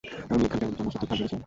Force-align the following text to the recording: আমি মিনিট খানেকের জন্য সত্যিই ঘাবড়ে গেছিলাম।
আমি 0.27 0.35
মিনিট 0.39 0.49
খানেকের 0.53 0.75
জন্য 0.77 0.89
সত্যিই 0.93 1.09
ঘাবড়ে 1.09 1.21
গেছিলাম। 1.23 1.39